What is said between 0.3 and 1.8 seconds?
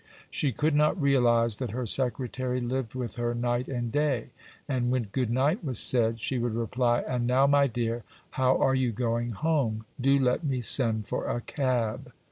She could not realize that